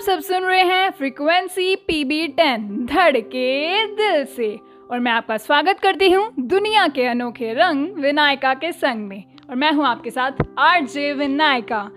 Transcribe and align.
आप 0.00 0.04
सब 0.04 0.20
सुन 0.20 0.42
रहे 0.42 0.62
हैं 0.62 0.90
फ्रीक्वेंसी 0.90 1.76
पीबी 1.76 2.28
टेन 2.28 2.86
धड़के 2.86 3.86
दिल 3.86 4.24
से। 4.24 4.60
और 4.90 5.00
मैं 5.00 5.12
आपका 5.12 5.36
स्वागत 5.36 5.80
करती 5.80 6.10
हूँ 6.10 6.32
दुनिया 6.40 6.88
के 6.88 7.04
अनोखे 7.04 7.52
रंग 7.52 7.94
विनायका 7.94 8.54
के 8.54 8.72
संग 8.72 9.08
में। 9.08 9.24
और 9.50 9.56
मैं 9.56 9.72
हूँ 9.72 9.86
आपके 9.86 10.10
साथ 10.10 10.30
आर 10.58 10.84
जे 10.84 11.12
विनायका। 11.12 11.90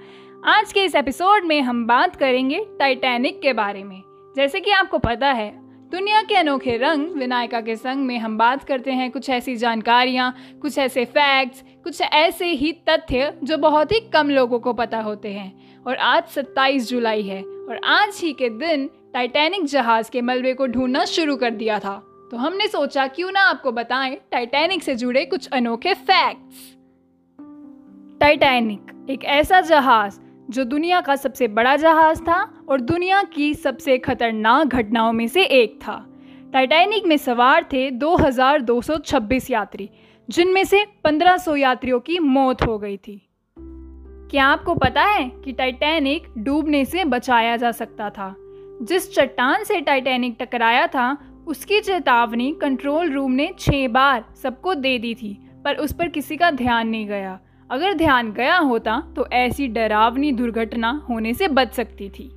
आज 0.46 0.74
के 0.74 0.84
इस 0.84 0.96
एपिसोड 0.96 1.44
में 1.44 1.62
हम 1.62 1.88
बात 1.88 2.16
करेंगे 2.16 2.66
टाइटैनिक 2.80 3.42
के 3.42 3.54
बारे 3.54 3.84
में। 3.84 4.02
जैसे 4.36 4.60
कि 4.60 4.72
आपको 4.72 4.98
पता 4.98 5.28
है, 5.28 5.50
दुनिया 5.92 6.22
के 6.22 6.36
अनोखे 6.36 6.78
रंग 6.78 7.08
विनायका 7.10 7.62
के 7.62 7.76
संग 7.76 8.06
में 8.06 8.18
हम 8.20 8.38
बात 8.38 8.64
करते 8.64 8.92
हैं 8.92 9.12
कुछ 9.12 9.30
ऐसी 9.30 9.56
जानकारियाँ, 9.56 10.36
कुछ 10.62 10.78
ऐसे 10.78 11.06
फैक्ट्स 11.06 11.64
कुछ 11.84 12.02
ऐसे 12.02 12.46
ही 12.46 12.72
तथ्य 12.90 13.34
जो 13.44 13.58
बहुत 13.58 13.92
ही 13.92 14.00
कम 14.00 14.30
लोगों 14.30 14.60
को 14.60 14.74
पता 14.74 15.00
होते 15.00 15.30
हैं। 15.30 15.84
और 15.88 15.96
आज 15.96 16.24
27 16.24 16.90
जुलाई 16.90 17.22
है 17.22 17.53
और 17.70 17.80
आज 17.84 18.20
ही 18.22 18.34
के 18.34 18.50
दिन 18.50 18.90
टाइटैनिक 19.14 19.66
जहाज़ 19.66 20.12
के 20.12 20.22
मलबे 20.22 20.54
को 20.54 20.68
ढूंढना 20.68 21.06
शुरू 21.06 21.36
कर 21.36 21.52
दिया 21.52 21.80
था। 21.80 22.04
तो 22.32 22.38
हमने 22.38 22.68
सोचा, 22.68 23.08
क्यों 23.08 23.32
ना 23.32 23.40
आपको 23.40 23.72
बताएँ 23.72 24.18
टाइटैनिक 24.32 24.84
से 24.84 24.96
जुड़े 24.96 25.26
कुछ 25.26 25.48
अनोखे 25.48 25.94
फैक्ट्स 25.94 26.76
टाइटैनिक 28.20 29.08
एक 29.10 29.24
ऐसा 29.24 29.62
जहाज़ 29.62 30.20
जो 30.50 30.64
दुनिया 30.64 31.02
का 31.02 31.16
सबसे 31.16 31.48
बड़ा 31.48 31.76
जहाज़ 31.76 32.22
था 32.22 32.66
और 32.70 32.82
दुनिया 32.82 33.24
की 33.24 33.54
सबसे 33.54 33.98
खतरनाक 33.98 34.68
घटनाओं 34.68 35.14
में 35.14 35.28
से 35.28 35.44
एक 35.44 35.80
था। 35.82 36.06
टाइटैनिक 36.54 37.06
में 37.06 37.18
सवार 37.18 37.64
थे 37.64 37.92
2226 37.92 39.52
यात्री, 39.52 39.90
जिनमें 40.30 40.64
से 40.64 40.86
1500 41.04 41.56
यात्रियों 41.56 42.00
की 42.00 42.20
मौत 42.20 42.62
हो 42.62 42.78
गई 42.80 42.98
थी। 42.98 43.33
क्या 44.34 44.46
आपको 44.46 44.74
पता 44.76 45.02
है 45.02 45.24
कि 45.44 45.52
टाइटैनिक 45.52 46.28
डूबने 46.38 46.84
से 46.86 47.04
बचाया 47.06 47.58
जा 47.58 47.72
सकता 47.72 48.10
था? 48.10 48.36
जिस 48.82 49.14
चट्टान 49.16 49.64
से 49.64 49.80
टाइटैनिक 49.82 50.36
टकराया 50.40 50.88
था, 50.88 51.18
उसकी 51.48 51.80
चेतावनी 51.80 52.52
कंट्रोल 52.62 53.12
रूम 53.12 53.32
ने 53.32 53.50
छः 53.60 53.88
बार 53.88 54.24
सबको 54.44 54.74
दे 54.76 54.98
दी 55.00 55.14
थी, 55.16 55.34
पर 55.66 55.76
उस 55.76 55.94
पर 55.94 56.08
किसी 56.08 56.38
का 56.38 56.50
ध्यान 56.52 56.88
नहीं 56.88 57.08
गया। 57.08 57.40
अगर 57.70 57.94
ध्यान 57.94 58.32
गया 58.32 58.58
होता 58.58 59.00
तो 59.16 59.28
ऐसी 59.34 59.68
डरावनी 59.68 60.32
दुर्घटना 60.32 60.92
होने 61.10 61.34
से 61.34 61.48
बच 61.50 61.74
सकती 61.74 62.10
थी। 62.10 62.30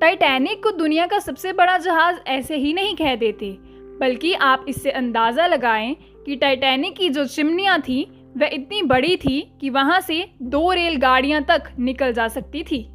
टाइटैनिक 0.00 0.62
को 0.62 0.70
दुनिया 0.70 1.06
का 1.06 1.18
सबसे 1.18 1.52
बड़ा 1.52 1.76
जहाज़ 1.78 2.20
ऐसे 2.28 2.56
ही 2.56 2.72
नहीं 2.72 2.96
कह 2.96 3.14
देते, 3.16 3.56
बल्कि 4.00 4.32
आप 4.34 4.64
इससे 4.68 4.90
अंदाज़ा 4.90 5.46
लगाएँ 5.46 5.94
कि 6.26 6.36
टाइटैनिक 6.36 6.96
की 6.96 7.08
जो 7.08 7.26
चिमनियाँ 7.26 7.80
थी 7.80 8.02
वह 8.36 8.50
इतनी 8.52 8.82
बड़ी 8.82 9.16
थी 9.16 9.52
कि 9.60 9.70
वहाँ 9.70 10.00
से 10.00 10.30
दो 10.42 10.72
रेलगाड़ियाँ 10.72 11.42
तक 11.42 11.62
निकल 11.78 12.12
जा 12.12 12.28
सकती 12.28 12.62
थी। 12.62 12.88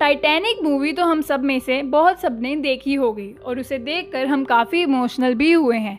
टाइटैनिक 0.00 0.62
मूवी 0.62 0.92
तो 0.92 1.04
हम 1.04 1.20
सब 1.20 1.44
में 1.44 1.60
से 1.60 1.82
बहुत 1.82 2.20
सबने 2.20 2.56
देखी 2.56 2.94
होगी 2.94 3.34
और 3.44 3.58
उसे 3.58 3.78
देखकर 3.78 4.26
हम 4.26 4.44
काफ़ी 4.44 4.82
इमोशनल 4.82 5.34
भी 5.34 5.52
हुए 5.52 5.76
हैं। 5.76 5.98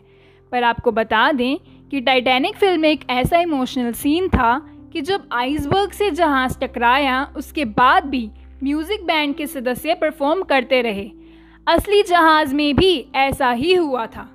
पर 0.52 0.62
आपको 0.62 0.92
बता 0.92 1.32
दें 1.32 1.56
कि 1.90 2.00
टाइटैनिक 2.00 2.56
फ़िल्म 2.56 2.80
में 2.80 2.90
एक 2.90 3.00
ऐसा 3.10 3.38
इमोशनल 3.38 3.92
सीन 3.92 4.28
था 4.28 4.68
कि 4.92 5.00
जब 5.00 5.28
आइसबर्ग 5.32 5.90
से 5.90 6.10
जहाज़ 6.10 6.58
टकराया, 6.58 7.32
उसके 7.36 7.64
बाद 7.64 8.04
भी 8.04 8.30
म्यूज़िक 8.64 9.04
बैंड 9.04 9.34
के 9.34 9.46
सदस्य 9.46 9.94
परफॉर्म 9.94 10.42
करते 10.42 10.82
रहे। 10.82 11.10
असली 11.66 12.02
जहाज़ 12.02 12.54
में 12.54 12.76
भी 12.76 13.06
ऐसा 13.14 13.50
ही 13.50 13.74
हुआ 13.74 14.06
था। 14.06 14.31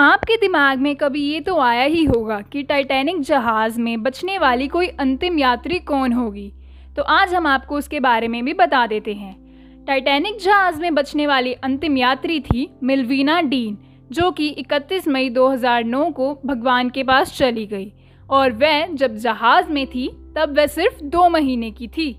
आपके 0.00 0.36
दिमाग 0.36 0.78
में 0.78 0.96
कभी 0.96 1.22
ये 1.22 1.40
तो 1.40 1.60
आया 1.60 1.84
ही 1.84 2.04
होगा 2.04 2.40
कि 2.40 2.62
टाइटैनिक 2.62 3.20
जहाज़ 3.20 3.80
में 3.80 4.02
बचने 4.02 4.38
वाली 4.38 4.68
कोई 4.68 4.86
अंतिम 4.86 5.38
यात्री 5.38 5.78
कौन 5.78 6.12
होगी। 6.12 6.52
तो 6.96 7.02
आज 7.02 7.34
हम 7.34 7.46
आपको 7.46 7.76
उसके 7.76 8.00
बारे 8.00 8.28
में 8.28 8.44
भी 8.44 8.54
बता 8.54 8.86
देते 8.86 9.14
हैं। 9.14 9.36
टाइटैनिक 9.84 10.38
जहाज़ 10.38 10.80
में 10.80 10.94
बचने 10.94 11.26
वाली 11.26 11.52
अंतिम 11.52 11.96
यात्री 11.96 12.40
थी 12.40 12.70
मिलवीना 12.82 13.40
डीन, 13.40 13.78
जो 14.12 14.30
कि 14.30 14.48
31 14.58 15.08
मई 15.08 15.30
2009 15.30 16.10
को 16.10 16.38
भगवान 16.46 16.90
के 16.90 17.02
पास 17.02 17.38
चली 17.38 17.66
गई। 17.66 17.92
और 18.30 18.52
वह 18.52 18.86
जब 18.86 19.16
जहाज़ 19.16 19.70
में 19.70 19.86
थी, 19.86 20.08
तब 20.36 20.58
वह 20.58 20.66
सिर्फ़ 20.66 21.04
दो 21.04 21.28
महीने 21.28 21.70
की 21.70 21.88
थी। 21.88 22.16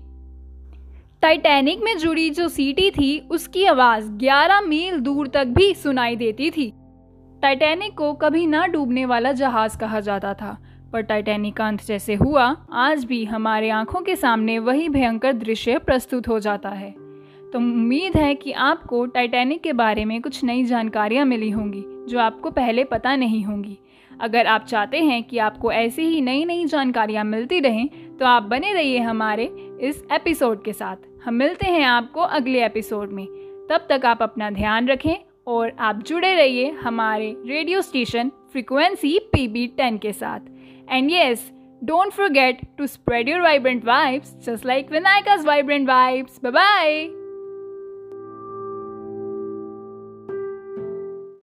टाइटैनिक 1.22 1.80
में 1.82 1.98
जुड़ी 1.98 2.30
जो 2.30 2.48
सीटी 2.48 2.90
थी, 2.90 3.28
उसकी 3.30 3.64
आवाज़ 3.64 4.10
11 4.10 4.60
मील 4.60 4.98
दूर 4.98 5.28
तक 5.28 5.44
भी 5.44 5.74
सुनाई 5.74 6.16
देती 6.16 6.50
थी। 6.50 6.72
टाइटैनिक 7.42 7.96
को 7.96 8.12
कभी 8.12 8.46
ना 8.46 8.66
डूबने 8.66 9.04
वाला 9.04 9.30
जहाज़ 9.32 9.78
कहा 9.78 10.00
जाता 10.00 10.32
था, 10.34 10.56
पर 10.92 11.00
टाइटैनिक 11.00 11.56
का 11.56 11.68
अंत 11.68 11.84
जैसे 11.84 12.14
हुआ, 12.14 12.44
आज 12.72 13.04
भी 13.04 13.24
हमारे 13.24 13.70
आँखों 13.70 14.00
के 14.00 14.16
सामने 14.16 14.58
वही 14.58 14.88
भयंकर 14.88 15.32
दृश्य 15.32 15.78
प्रस्तुत 15.78 16.28
हो 16.28 16.38
जाता 16.40 16.68
है। 16.68 16.90
तो 17.52 17.58
उम्मीद 17.58 18.16
है 18.16 18.34
कि 18.34 18.52
आपको 18.52 19.04
टाइटैनिक 19.06 19.62
के 19.62 19.72
बारे 19.72 20.04
में 20.04 20.20
कुछ 20.22 20.42
नई 20.44 20.64
जानकारियाँ 20.64 21.24
मिली 21.24 21.50
होंगी, 21.50 21.84
जो 22.08 22.18
आपको 22.18 22.50
पहले 22.50 22.84
पता 22.84 23.16
नहीं 23.16 23.44
होंगी। 23.44 23.78
अगर 24.10 24.46
आप 24.46 24.64
चाहते 24.64 24.98
हैं 24.98 25.22
कि 25.22 25.38
आपको 25.38 25.72
ऐसी 25.72 26.02
ही 26.02 26.20
नई 26.20 26.44
नई 26.44 26.64
जानकारियाँ 26.64 27.24
मिलती 27.24 27.60
रहें 27.60 27.88
तो 28.18 28.26
आप 28.26 28.42
बने 28.42 28.72
रहिए 28.72 28.98
हमारे 28.98 29.44
इस 29.80 30.04
एपिसोड 30.12 30.62
के 30.64 30.72
साथ। 30.72 30.96
हम 31.24 31.34
मिलते 31.34 31.66
हैं 31.66 31.84
आपको 31.84 32.20
अगले 32.20 32.64
एपिसोड 32.66 33.12
में। 33.12 33.26
तब 33.70 33.86
तक 33.90 34.06
आप 34.06 34.22
अपना 34.22 34.50
ध्यान 34.50 34.88
रखें 34.88 35.14
और 35.46 35.72
आप 35.78 36.02
जुड़े 36.06 36.34
रहिए 36.34 36.70
हमारे 36.70 37.34
radio 37.46 37.82
station 37.82 38.32
frequency 38.52 39.18
P 39.32 39.46
B 39.48 39.66
ten 39.66 39.98
के 39.98 40.12
साथ। 40.12 40.40
And 40.90 41.10
yes 41.10 41.50
don't 41.84 42.12
forget 42.12 42.60
to 42.78 42.86
spread 42.86 43.28
your 43.28 43.40
vibrant 43.40 43.84
vibes 43.84 44.34
just 44.46 44.66
like 44.66 44.90
Vinayaka's 44.92 45.46
vibrant 45.46 45.88
vibes 45.88 46.40
bye 46.44 46.52
bye 46.52 47.08